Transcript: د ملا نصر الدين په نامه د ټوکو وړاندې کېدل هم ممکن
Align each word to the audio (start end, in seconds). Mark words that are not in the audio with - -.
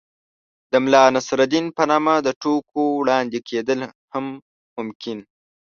د 0.71 0.73
ملا 0.83 1.03
نصر 1.15 1.39
الدين 1.45 1.65
په 1.77 1.83
نامه 1.91 2.13
د 2.21 2.27
ټوکو 2.41 2.81
وړاندې 2.99 3.39
کېدل 3.49 3.79
هم 4.13 4.25
ممکن 4.77 5.17